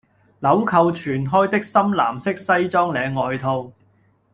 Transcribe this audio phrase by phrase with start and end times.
[0.41, 3.71] 鈕扣全開的深藍色西裝領外套